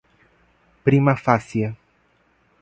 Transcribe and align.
prima 0.83 1.13
facie 1.13 1.67